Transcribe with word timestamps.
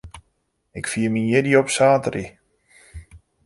Ik 0.79 0.85
fier 0.91 1.11
myn 1.11 1.29
jierdei 1.31 1.57
op 1.61 1.69
saterdei. 1.75 2.27